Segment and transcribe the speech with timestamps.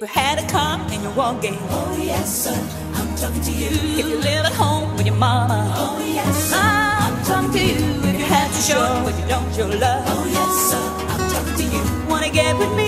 [0.00, 1.58] You had a car and you walk gay.
[1.68, 2.56] Oh yes, sir,
[2.94, 3.68] I'm talking to you.
[4.00, 5.74] If you live at home with your mama.
[5.76, 8.08] Oh yes, sir, I'm, I'm talking to you.
[8.08, 10.02] If you had to show, but you don't show love.
[10.08, 10.80] Oh yes, sir,
[11.12, 12.08] I'm talking to you.
[12.08, 12.79] Wanna get with me?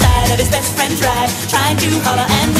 [0.00, 2.54] Side of his best friend's ride, trying to holler and.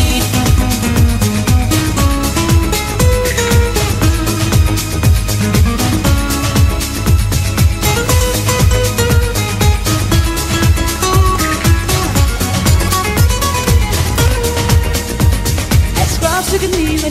[16.54, 17.10] Look at me when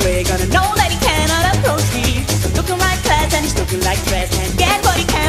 [0.00, 2.24] away Gonna know that he cannot approach me.
[2.56, 5.19] Looking like class and he's looking like trash Can't get what he can.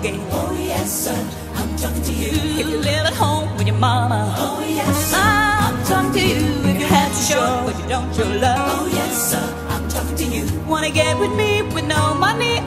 [0.00, 0.20] walking.
[0.30, 2.28] Oh yes, sir, I'm talking to you.
[2.28, 4.34] If you live at home with your mama.
[4.38, 6.70] Oh yes, sir, I'm, talking to you.
[6.70, 8.80] If you have to show, but you don't show love.
[8.80, 10.44] Oh yes, sir, I'm talking to you.
[10.66, 12.60] Wanna get with me with no money?